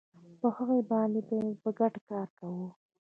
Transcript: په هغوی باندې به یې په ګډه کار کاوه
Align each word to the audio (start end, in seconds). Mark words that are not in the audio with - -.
په 0.39 0.47
هغوی 0.55 0.81
باندې 0.91 1.19
به 1.27 1.33
یې 1.43 1.53
په 1.63 1.69
ګډه 1.79 1.99
کار 2.09 2.27
کاوه 2.37 2.67